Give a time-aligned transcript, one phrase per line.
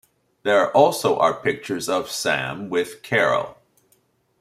[0.41, 3.57] There also are pictures of Sam with Carol.